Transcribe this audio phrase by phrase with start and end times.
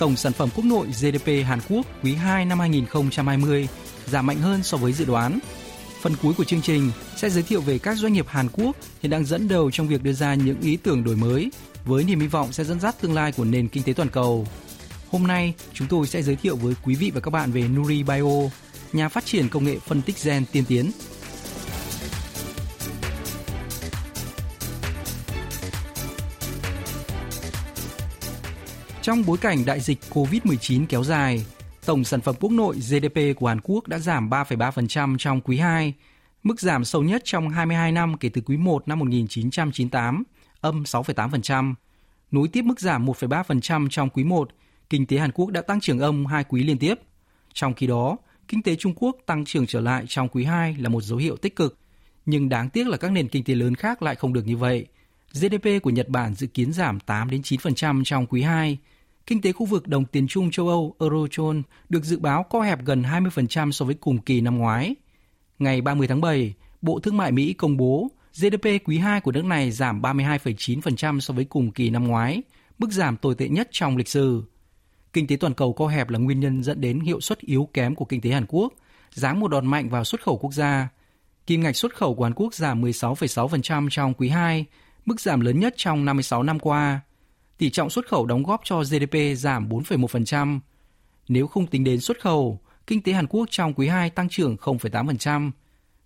[0.00, 3.68] tổng sản phẩm quốc nội GDP Hàn Quốc quý 2 năm 2020
[4.06, 5.38] giảm mạnh hơn so với dự đoán.
[6.00, 9.10] Phần cuối của chương trình sẽ giới thiệu về các doanh nghiệp Hàn Quốc hiện
[9.10, 11.50] đang dẫn đầu trong việc đưa ra những ý tưởng đổi mới
[11.84, 14.46] với niềm hy vọng sẽ dẫn dắt tương lai của nền kinh tế toàn cầu.
[15.10, 18.02] Hôm nay, chúng tôi sẽ giới thiệu với quý vị và các bạn về Nuri
[18.02, 18.50] Bio,
[18.92, 20.90] nhà phát triển công nghệ phân tích gen tiên tiến
[29.10, 31.44] Trong bối cảnh đại dịch COVID-19 kéo dài,
[31.86, 35.94] tổng sản phẩm quốc nội GDP của Hàn Quốc đã giảm 3,3% trong quý 2,
[36.42, 40.22] mức giảm sâu nhất trong 22 năm kể từ quý 1 năm 1998,
[40.60, 41.74] âm 6,8%.
[42.30, 44.50] Nối tiếp mức giảm 1,3% trong quý 1,
[44.90, 46.94] kinh tế Hàn Quốc đã tăng trưởng âm hai quý liên tiếp.
[47.54, 48.16] Trong khi đó,
[48.48, 51.36] kinh tế Trung Quốc tăng trưởng trở lại trong quý 2 là một dấu hiệu
[51.36, 51.78] tích cực,
[52.26, 54.86] nhưng đáng tiếc là các nền kinh tế lớn khác lại không được như vậy.
[55.32, 58.78] GDP của Nhật Bản dự kiến giảm 8 đến 9% trong quý 2,
[59.26, 62.84] kinh tế khu vực đồng tiền chung châu Âu Eurozone được dự báo co hẹp
[62.84, 64.94] gần 20% so với cùng kỳ năm ngoái.
[65.58, 69.44] Ngày 30 tháng 7, Bộ Thương mại Mỹ công bố GDP quý 2 của nước
[69.44, 72.42] này giảm 32,9% so với cùng kỳ năm ngoái,
[72.78, 74.42] mức giảm tồi tệ nhất trong lịch sử.
[75.12, 77.94] Kinh tế toàn cầu co hẹp là nguyên nhân dẫn đến hiệu suất yếu kém
[77.94, 78.72] của kinh tế Hàn Quốc,
[79.10, 80.88] giáng một đòn mạnh vào xuất khẩu quốc gia.
[81.46, 84.64] Kim ngạch xuất khẩu của Hàn Quốc giảm 16,6% trong quý 2,
[85.04, 87.00] mức giảm lớn nhất trong 56 năm qua
[87.60, 90.60] tỷ trọng xuất khẩu đóng góp cho GDP giảm 4,1%.
[91.28, 94.56] Nếu không tính đến xuất khẩu, kinh tế Hàn Quốc trong quý 2 tăng trưởng
[94.56, 95.50] 0,8%.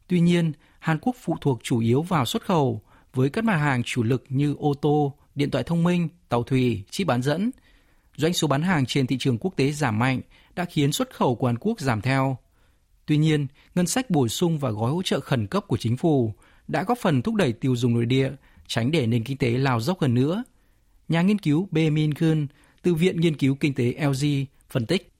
[0.08, 2.82] Tuy nhiên, Hàn Quốc phụ thuộc chủ yếu vào xuất khẩu
[3.14, 6.84] với các mặt hàng chủ lực như ô tô, điện thoại thông minh, tàu thủy,
[6.90, 7.50] chip bán dẫn.
[8.16, 10.20] Doanh số bán hàng trên thị trường quốc tế giảm mạnh
[10.54, 12.38] đã khiến xuất khẩu của Hàn Quốc giảm theo.
[13.06, 16.34] Tuy nhiên, ngân sách bổ sung và gói hỗ trợ khẩn cấp của chính phủ
[16.68, 18.30] đã góp phần thúc đẩy tiêu dùng nội địa,
[18.66, 20.44] tránh để nền kinh tế lao dốc hơn nữa
[21.08, 22.46] nhà nghiên cứu Bemin Kun
[22.82, 25.12] từ Viện Nghiên cứu Kinh tế LG phân tích.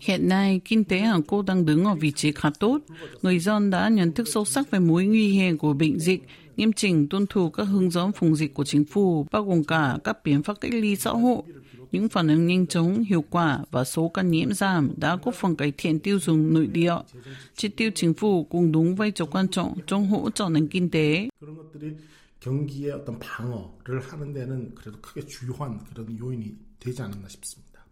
[0.00, 2.78] Hiện nay, kinh tế Hàn Quốc đang đứng ở vị trí khá tốt.
[3.22, 6.22] Người dân đã nhận thức sâu sắc về mối nguy hiểm của bệnh dịch,
[6.56, 9.98] nghiêm chỉnh tuân thủ các hướng dẫn phòng dịch của chính phủ, bao gồm cả
[10.04, 11.42] các biện pháp cách ly xã hội
[11.91, 15.55] Những phản ứng nhanh chóng, hiệu quả và số ca nhiễm giảm đã góp phần
[15.55, 16.95] cải thiện tiêu dùng nội địa.
[17.55, 20.89] Chi tiêu chính phủ cũng đúng vai trò quan trọng trong hỗ trợ nền kinh
[20.89, 21.29] tế.
[22.43, 27.85] 경기의 어떤 방어를 하는 데는 그래도 크게 주요한 그런 요인이 되지 않았나 싶습니다.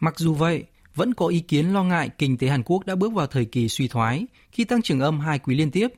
[0.00, 3.12] Mặc dù vậy, vẫn có ý kiến lo ngại kinh tế Hàn Quốc đã bước
[3.12, 5.88] vào thời kỳ suy thoái khi tăng trưởng âm hai quý liên tiếp.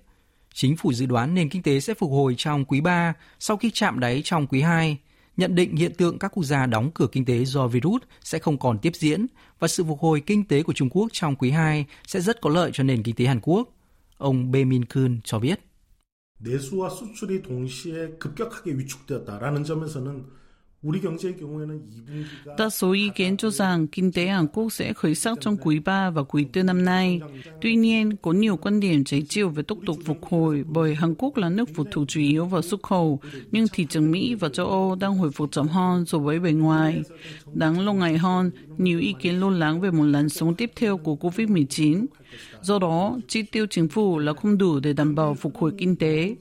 [0.54, 3.70] Chính phủ dự đoán nền kinh tế sẽ phục hồi trong quý 3 sau khi
[3.70, 4.98] chạm đáy trong quý 2,
[5.36, 8.58] nhận định hiện tượng các quốc gia đóng cửa kinh tế do virus sẽ không
[8.58, 9.26] còn tiếp diễn
[9.58, 12.50] và sự phục hồi kinh tế của Trung Quốc trong quý 2 sẽ rất có
[12.50, 13.68] lợi cho nền kinh tế Hàn Quốc.
[14.18, 15.60] Ông Bae Min Kun cho biết.
[16.38, 20.26] 내수와 수출이 동시에 급격하게 위축되었다라는 점에서는
[22.57, 25.79] Đa số ý kiến cho rằng kinh tế Hàn Quốc sẽ khởi sắc trong quý
[25.79, 27.21] 3 và quý 4 năm nay.
[27.61, 31.15] Tuy nhiên, có nhiều quan điểm trái chiều về tốc độ phục hồi bởi Hàn
[31.17, 33.19] Quốc là nước phụ thuộc chủ yếu vào xuất khẩu,
[33.51, 36.51] nhưng thị trường Mỹ và châu Âu đang hồi phục chậm hơn so với bề
[36.51, 37.01] ngoài.
[37.53, 40.97] Đáng lo ngại hơn, nhiều ý kiến lo lắng về một làn sóng tiếp theo
[40.97, 42.05] của COVID-19.
[42.61, 45.95] Do đó, chi tiêu chính phủ là không đủ để đảm bảo phục hồi kinh
[45.95, 46.35] tế.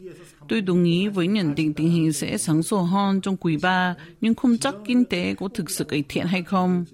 [0.50, 3.96] Tôi đồng ý với nhận định tình hình sẽ sáng sủa hơn trong quý 3,
[4.22, 6.86] nhưng không chắc kinh tế có thực sự cải thiện hay không.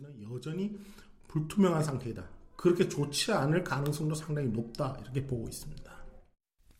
[1.33, 2.19] 불투명한 상태이다.
[2.57, 4.97] 그렇게 좋지 않을 가능성도 상당히 높다.
[5.03, 5.91] 이렇게 보고 있습니다.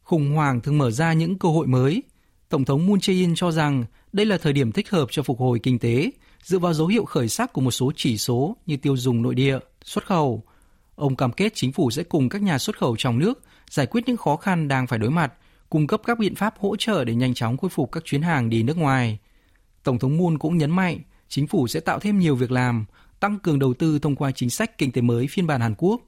[0.03, 2.03] Khủng hoảng thường mở ra những cơ hội mới.
[2.49, 5.59] Tổng thống Moon Jae-in cho rằng đây là thời điểm thích hợp cho phục hồi
[5.63, 6.11] kinh tế,
[6.43, 9.35] dựa vào dấu hiệu khởi sắc của một số chỉ số như tiêu dùng nội
[9.35, 10.43] địa, xuất khẩu.
[10.95, 14.03] Ông cam kết chính phủ sẽ cùng các nhà xuất khẩu trong nước giải quyết
[14.07, 15.33] những khó khăn đang phải đối mặt
[15.69, 18.49] cung cấp các biện pháp hỗ trợ để nhanh chóng khôi phục các chuyến hàng
[18.49, 19.19] đi nước ngoài.
[19.83, 22.85] Tổng thống Moon cũng nhấn mạnh chính phủ sẽ tạo thêm nhiều việc làm,
[23.19, 26.01] tăng cường đầu tư thông qua chính sách kinh tế mới phiên bản Hàn Quốc.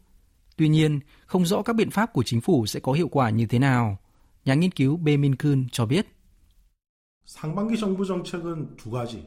[0.56, 3.46] Tuy nhiên, không rõ các biện pháp của chính phủ sẽ có hiệu quả như
[3.46, 3.98] thế nào.
[4.46, 6.06] Nhà nghiên cứu Bae Min Kun cho biết.
[7.25, 9.25] 상반기 정부 정책은 두 가지.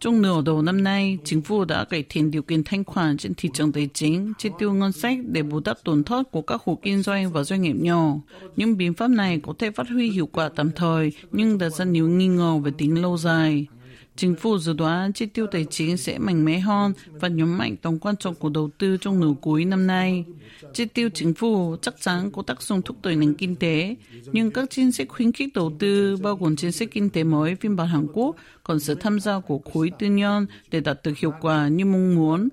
[0.00, 3.34] Trong nửa đầu năm nay, chính phủ đã cải thiện điều kiện thanh khoản trên
[3.34, 6.62] thị trường tài chính, chi tiêu ngân sách để bù đắp tổn thất của các
[6.62, 8.16] hộ kinh doanh và doanh nghiệp nhỏ.
[8.56, 11.84] Những biện pháp này có thể phát huy hiệu quả tạm thời, nhưng đặt ra
[11.84, 13.66] nhiều nghi ngờ về tính lâu dài.
[14.15, 17.75] Chính phủ dự đoán chi tiêu tài chính sẽ mạnh mẽ hơn và nhấn mạnh
[17.81, 20.25] tầm quan trọng của đầu tư trong nửa cuối năm nay.
[20.73, 23.95] Chi tiêu chính phủ chắc chắn có tác dụng thúc đẩy nền kinh tế,
[24.31, 27.55] nhưng các chính sách khuyến khích đầu tư, bao gồm chính sách kinh tế mới
[27.55, 31.17] phiên bản Hàn Quốc, còn sự tham gia của khối tư nhân để đạt được
[31.17, 32.49] hiệu quả như mong muốn.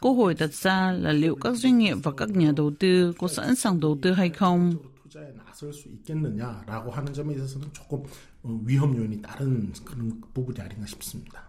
[0.00, 3.28] Câu hỏi đặt ra là liệu các doanh nghiệp và các nhà đầu tư có
[3.28, 4.74] sẵn sàng đầu tư hay không?
[5.56, 8.04] 쓸 수 있겠느냐라고 하는 점에 있어서는 조금
[8.44, 11.42] 위험 요인이 다른 그런 부분이 아닌가 싶습니다.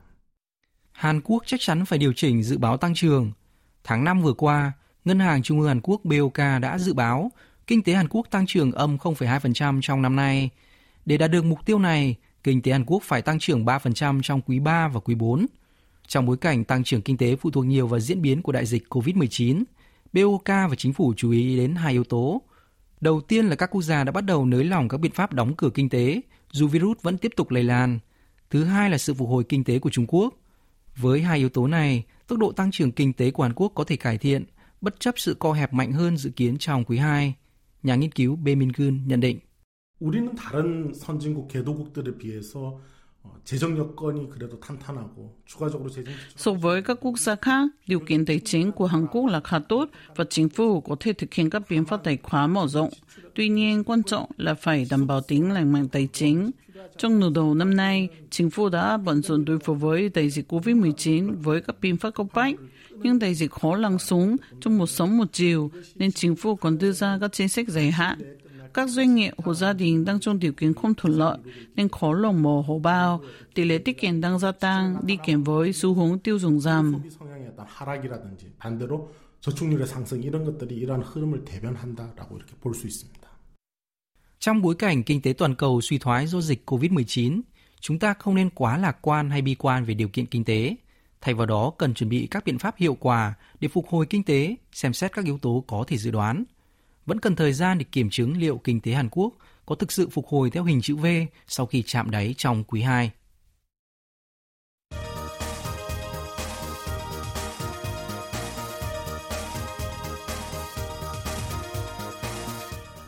[0.92, 3.31] Hàn Quốc chắc chắn phải điều chỉnh dự báo tăng trưởng.
[3.84, 4.72] Tháng 5 vừa qua,
[5.06, 7.31] Ngân hàng Trung ương Hàn Quốc BOK đã dự báo
[7.68, 10.50] kinh tế Hàn Quốc tăng trưởng âm 0,2% trong năm nay.
[11.06, 14.42] Để đạt được mục tiêu này, kinh tế Hàn Quốc phải tăng trưởng 3% trong
[14.42, 15.46] quý 3 và quý 4.
[16.08, 18.66] Trong bối cảnh tăng trưởng kinh tế phụ thuộc nhiều vào diễn biến của đại
[18.66, 19.64] dịch COVID-19,
[20.14, 22.42] BOK và chính phủ chú ý đến hai yếu tố.
[23.02, 25.56] Đầu tiên là các quốc gia đã bắt đầu nới lỏng các biện pháp đóng
[25.56, 26.22] cửa kinh tế,
[26.52, 28.00] dù virus vẫn tiếp tục lây lan.
[28.50, 30.34] Thứ hai là sự phục hồi kinh tế của Trung Quốc.
[30.96, 33.84] Với hai yếu tố này, tốc độ tăng trưởng kinh tế của Hàn Quốc có
[33.84, 34.44] thể cải thiện,
[34.81, 37.34] bất chấp sự co hẹp mạnh hơn dự kiến trong quý 2.
[37.84, 39.40] Nhà nghiên cứu Bae Min Gun nhận định.
[40.00, 42.80] 우리는 다른 선진국 개도국들에 비해서
[46.37, 49.59] So với các quốc gia khác, điều kiện tài chính của Hàn Quốc là khá
[49.59, 52.91] tốt và chính phủ có thể thực hiện các biện pháp tài khoá mở rộng.
[53.35, 56.51] Tuy nhiên, quan trọng là phải đảm bảo tính lành mạnh tài chính.
[56.97, 60.53] Trong nửa đầu năm nay, chính phủ đã bận rộn đối phó với đại dịch
[60.53, 62.55] COVID-19 với các biện pháp cấp bách.
[62.91, 66.79] Nhưng đại dịch khó lắng xuống trong một sóng một chiều, nên chính phủ còn
[66.79, 68.19] đưa ra các chính sách dài hạn
[68.75, 71.39] các doanh nghiệp hộ gia đình đang trong điều kiện không thuận lợi
[71.75, 73.21] nên khó lòng mở hộ bao,
[73.55, 76.95] tỷ lệ tiết kiệm đang gia tăng đi kèm với xu hướng tiêu dùng giảm.
[84.39, 87.41] Trong bối cảnh kinh tế toàn cầu suy thoái do dịch COVID-19,
[87.81, 90.77] chúng ta không nên quá lạc quan hay bi quan về điều kiện kinh tế.
[91.21, 94.25] Thay vào đó, cần chuẩn bị các biện pháp hiệu quả để phục hồi kinh
[94.25, 96.45] tế, xem xét các yếu tố có thể dự đoán–
[97.07, 99.33] vẫn cần thời gian để kiểm chứng liệu kinh tế Hàn Quốc
[99.67, 101.07] có thực sự phục hồi theo hình chữ V
[101.47, 103.11] sau khi chạm đáy trong quý 2.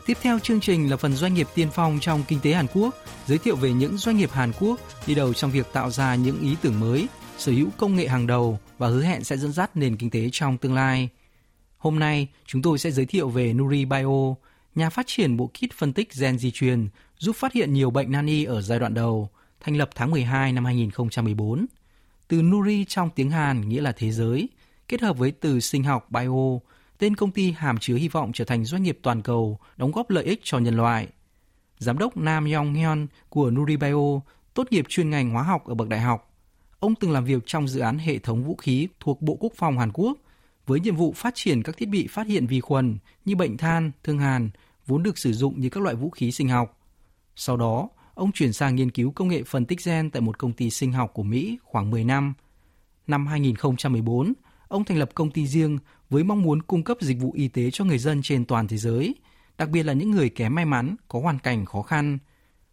[0.05, 2.95] Tiếp theo chương trình là phần doanh nghiệp tiên phong trong kinh tế Hàn Quốc,
[3.25, 6.39] giới thiệu về những doanh nghiệp Hàn Quốc đi đầu trong việc tạo ra những
[6.39, 7.07] ý tưởng mới,
[7.37, 10.29] sở hữu công nghệ hàng đầu và hứa hẹn sẽ dẫn dắt nền kinh tế
[10.31, 11.09] trong tương lai.
[11.85, 14.35] Hôm nay, chúng tôi sẽ giới thiệu về Nuri Bio,
[14.75, 16.87] nhà phát triển bộ kit phân tích gen di truyền
[17.17, 19.29] giúp phát hiện nhiều bệnh nan y ở giai đoạn đầu,
[19.59, 21.65] thành lập tháng 12 năm 2014.
[22.27, 24.49] Từ Nuri trong tiếng Hàn nghĩa là thế giới,
[24.87, 26.59] kết hợp với từ sinh học bio,
[26.97, 30.09] tên công ty hàm chứa hy vọng trở thành doanh nghiệp toàn cầu đóng góp
[30.09, 31.07] lợi ích cho nhân loại.
[31.77, 34.21] Giám đốc Nam Yong Hyun của Nuri Bio
[34.53, 36.33] tốt nghiệp chuyên ngành hóa học ở bậc đại học.
[36.79, 39.79] Ông từng làm việc trong dự án hệ thống vũ khí thuộc Bộ Quốc phòng
[39.79, 40.17] Hàn Quốc
[40.65, 43.91] với nhiệm vụ phát triển các thiết bị phát hiện vi khuẩn như bệnh than,
[44.03, 44.49] thương hàn,
[44.85, 46.79] vốn được sử dụng như các loại vũ khí sinh học.
[47.35, 50.53] Sau đó, ông chuyển sang nghiên cứu công nghệ phân tích gen tại một công
[50.53, 52.33] ty sinh học của Mỹ khoảng 10 năm.
[53.07, 54.33] Năm 2014,
[54.67, 55.77] ông thành lập công ty riêng
[56.09, 58.77] với mong muốn cung cấp dịch vụ y tế cho người dân trên toàn thế
[58.77, 59.15] giới,
[59.57, 62.17] đặc biệt là những người kém may mắn, có hoàn cảnh khó khăn.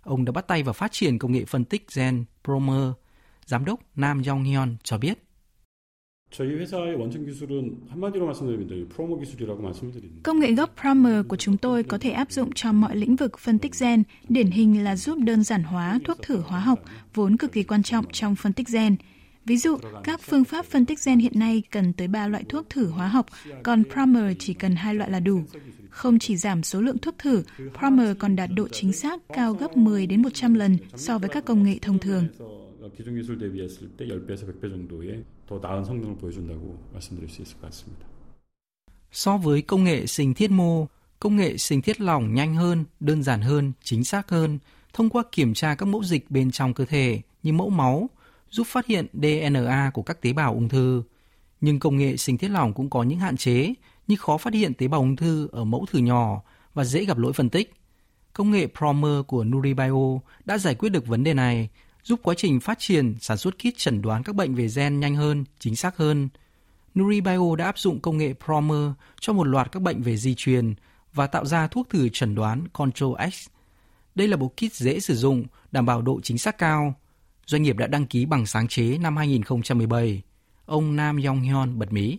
[0.02, 2.92] Ông đã bắt tay vào phát triển công nghệ phân tích gen Promer.
[3.46, 5.18] Giám đốc Nam Yong Hyun cho biết.
[6.37, 10.21] 저희 회사의 원천 기술은 한마디로 말씀드리면 프로모 기술이라고 말씀을 드립니다.
[10.23, 13.39] Công nghệ gốc Promer của chúng tôi có thể áp dụng cho mọi lĩnh vực
[13.39, 16.79] phân tích gen, điển hình là giúp đơn giản hóa thuốc thử hóa học
[17.13, 18.95] vốn cực kỳ quan trọng trong phân tích gen.
[19.45, 22.69] Ví dụ, các phương pháp phân tích gen hiện nay cần tới 3 loại thuốc
[22.69, 23.25] thử hóa học,
[23.63, 25.41] còn Promer chỉ cần hai loại là đủ.
[25.89, 27.43] Không chỉ giảm số lượng thuốc thử,
[27.79, 31.45] Promer còn đạt độ chính xác cao gấp 10 đến 100 lần so với các
[31.45, 32.27] công nghệ thông thường.
[32.95, 37.67] 기존 기술 대비했을 때 10배에서 100배 정도의 더 나은 성능을 보여준다고 말씀드릴 수 있을 것
[37.67, 38.05] 같습니다.
[39.11, 40.87] So với công nghệ sinh thiết mô,
[41.19, 44.59] công nghệ sinh thiết lỏng nhanh hơn, đơn giản hơn, chính xác hơn,
[44.93, 48.09] thông qua kiểm tra các mẫu dịch bên trong cơ thể như mẫu máu,
[48.49, 51.03] giúp phát hiện DNA của các tế bào ung thư.
[51.61, 53.73] Nhưng công nghệ sinh thiết lỏng cũng có những hạn chế
[54.07, 56.41] như khó phát hiện tế bào ung thư ở mẫu thử nhỏ
[56.73, 57.73] và dễ gặp lỗi phân tích.
[58.33, 61.69] Công nghệ Promer của Nuribio đã giải quyết được vấn đề này
[62.04, 65.16] giúp quá trình phát triển, sản xuất kit chẩn đoán các bệnh về gen nhanh
[65.16, 66.28] hơn, chính xác hơn.
[66.98, 68.90] Nuribio đã áp dụng công nghệ Promer
[69.20, 70.74] cho một loạt các bệnh về di truyền
[71.14, 73.48] và tạo ra thuốc thử chẩn đoán Control X.
[74.14, 76.94] Đây là bộ kit dễ sử dụng, đảm bảo độ chính xác cao.
[77.46, 80.22] Doanh nghiệp đã đăng ký bằng sáng chế năm 2017.
[80.66, 82.18] Ông Nam Yong Hyun bật mí.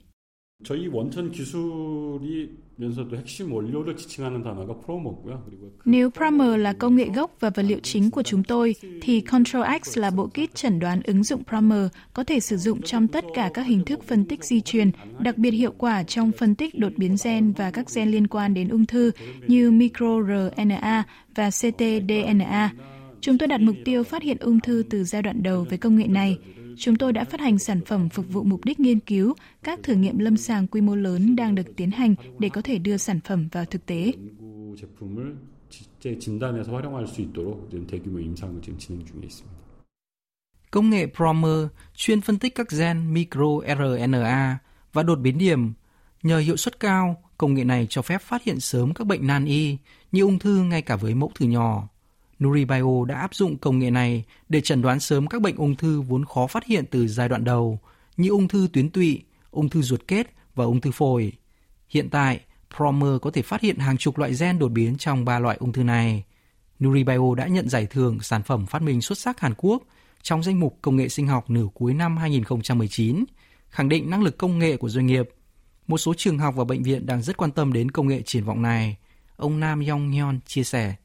[0.64, 5.44] 저희 원천 기술이면서도 핵심 원료를 지칭하는 단어가 프로모고요.
[5.46, 9.20] 그리고 Nếu Primer là công nghệ gốc và vật liệu chính của chúng tôi, thì
[9.20, 13.08] Control X là bộ kit chẩn đoán ứng dụng Primer có thể sử dụng trong
[13.08, 16.54] tất cả các hình thức phân tích di truyền, đặc biệt hiệu quả trong phân
[16.54, 19.10] tích đột biến gen và các gen liên quan đến ung thư
[19.46, 22.72] như microRNA và ctDNA.
[23.20, 25.96] Chúng tôi đặt mục tiêu phát hiện ung thư từ giai đoạn đầu với công
[25.96, 26.38] nghệ này.
[26.77, 29.93] chúng tôi đã phát hành sản phẩm phục vụ mục đích nghiên cứu, các thử
[29.93, 33.19] nghiệm lâm sàng quy mô lớn đang được tiến hành để có thể đưa sản
[33.19, 34.11] phẩm vào thực tế.
[40.71, 44.57] Công nghệ Promer chuyên phân tích các gen microRNA
[44.93, 45.73] và đột biến điểm.
[46.23, 49.45] Nhờ hiệu suất cao, công nghệ này cho phép phát hiện sớm các bệnh nan
[49.45, 49.77] y
[50.11, 51.89] như ung thư ngay cả với mẫu thử nhỏ.
[52.43, 56.01] Nuribio đã áp dụng công nghệ này để chẩn đoán sớm các bệnh ung thư
[56.01, 57.79] vốn khó phát hiện từ giai đoạn đầu,
[58.17, 61.31] như ung thư tuyến tụy, ung thư ruột kết và ung thư phổi.
[61.89, 62.39] Hiện tại,
[62.77, 65.73] Promer có thể phát hiện hàng chục loại gen đột biến trong ba loại ung
[65.73, 66.23] thư này.
[66.83, 69.83] Nuribio đã nhận giải thưởng sản phẩm phát minh xuất sắc Hàn Quốc
[70.21, 73.25] trong danh mục công nghệ sinh học nửa cuối năm 2019,
[73.69, 75.29] khẳng định năng lực công nghệ của doanh nghiệp.
[75.87, 78.43] Một số trường học và bệnh viện đang rất quan tâm đến công nghệ triển
[78.43, 78.97] vọng này.
[79.35, 80.95] Ông Nam Yong Hyun chia sẻ.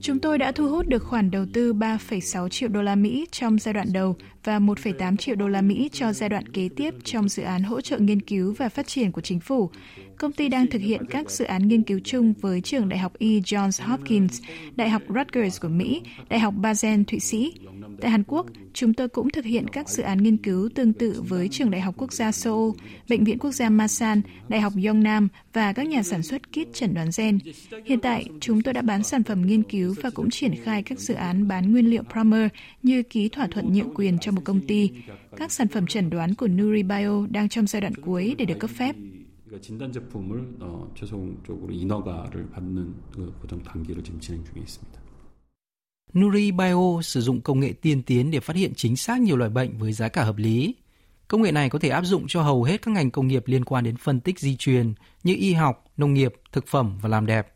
[0.00, 3.58] Chúng tôi đã thu hút được khoản đầu tư 3,6 triệu đô la Mỹ trong
[3.58, 7.28] giai đoạn đầu và 1,8 triệu đô la Mỹ cho giai đoạn kế tiếp trong
[7.28, 9.70] dự án hỗ trợ nghiên cứu và phát triển của chính phủ.
[10.16, 13.12] Công ty đang thực hiện các dự án nghiên cứu chung với trường Đại học
[13.18, 13.26] E.
[13.26, 14.42] Johns Hopkins,
[14.76, 17.52] Đại học Rutgers của Mỹ, Đại học Basel Thụy Sĩ.
[18.01, 21.21] Tại Hàn Quốc, chúng tôi cũng thực hiện các dự án nghiên cứu tương tự
[21.27, 22.71] với Trường Đại học Quốc gia Seoul,
[23.09, 26.93] Bệnh viện Quốc gia Masan, Đại học Yongnam và các nhà sản xuất kit chẩn
[26.93, 27.39] đoán gen.
[27.85, 30.99] Hiện tại, chúng tôi đã bán sản phẩm nghiên cứu và cũng triển khai các
[30.99, 32.47] dự án bán nguyên liệu Primer
[32.83, 34.91] như ký thỏa thuận nhượng quyền cho một công ty.
[35.37, 38.69] Các sản phẩm chẩn đoán của Nuribio đang trong giai đoạn cuối để được cấp
[38.69, 38.95] phép.
[39.45, 44.98] 그러니까 진단 제품을 어, 최종적으로 인허가를 받는 그 과정 단계를 지금 진행 중에 있습니다.
[46.19, 49.77] Nuribio sử dụng công nghệ tiên tiến để phát hiện chính xác nhiều loại bệnh
[49.77, 50.75] với giá cả hợp lý.
[51.27, 53.65] Công nghệ này có thể áp dụng cho hầu hết các ngành công nghiệp liên
[53.65, 54.93] quan đến phân tích di truyền
[55.23, 57.53] như y học, nông nghiệp, thực phẩm và làm đẹp.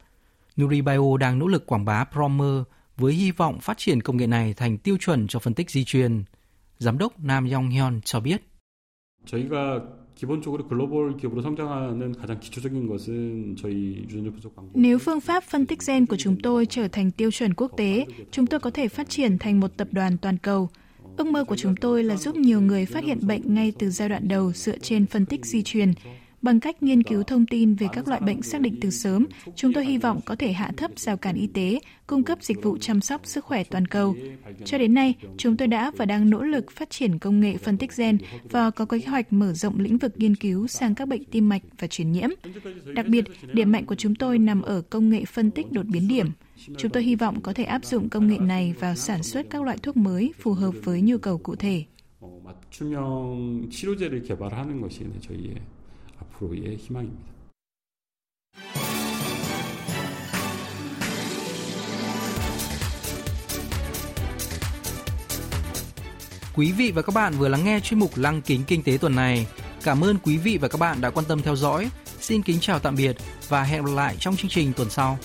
[0.62, 2.64] Nuribio đang nỗ lực quảng bá Promer
[2.98, 5.84] với hy vọng phát triển công nghệ này thành tiêu chuẩn cho phân tích di
[5.84, 6.24] truyền.
[6.78, 8.42] Giám đốc Nam Yong Hyun cho biết.
[9.26, 9.80] 저희가
[10.24, 15.66] 기본적으로 글로벌 기업으로 성장하는 가장 기초적인 것은 저희 유전자 분석 광고 Nếu phương pháp phân
[15.66, 18.88] tích gen của chúng tôi trở thành tiêu chuẩn quốc tế, chúng tôi có thể
[18.88, 20.70] phát triển thành một tập đoàn toàn cầu.
[21.18, 24.10] Ước mơ của chúng tôi là giúp nhiều người phát hiện bệnh ngay từ giai
[24.10, 25.94] đoạn đầu dựa trên phân tích di truyền.
[26.44, 29.26] Bằng cách nghiên cứu thông tin về các loại bệnh xác định từ sớm,
[29.56, 32.64] chúng tôi hy vọng có thể hạ thấp rào cản y tế, cung cấp dịch
[32.64, 34.16] vụ chăm sóc sức khỏe toàn cầu.
[34.66, 37.78] Cho đến nay, chúng tôi đã và đang nỗ lực phát triển công nghệ phân
[37.78, 41.24] tích gen và có kế hoạch mở rộng lĩnh vực nghiên cứu sang các bệnh
[41.24, 42.30] tim mạch và truyền nhiễm.
[42.94, 46.08] Đặc biệt, điểm mạnh của chúng tôi nằm ở công nghệ phân tích đột biến
[46.08, 46.28] điểm.
[46.78, 49.62] Chúng tôi hy vọng có thể áp dụng công nghệ này vào sản xuất các
[49.62, 51.84] loại thuốc mới phù hợp với nhu cầu cụ thể.
[52.22, 55.56] 어, 맞춤형 치료제를 개발하는 것이 네, 저희의
[56.34, 57.30] 앞으로의 희망입니다.
[66.56, 69.16] Quý vị và các bạn vừa lắng nghe chuyên mục Lăng kính kinh tế tuần
[69.16, 69.48] này.
[69.84, 71.90] Cảm ơn quý vị và các bạn đã quan tâm theo dõi.
[72.20, 73.16] Xin kính chào tạm biệt
[73.48, 75.18] và hẹn gặp lại trong chương trình tuần sau.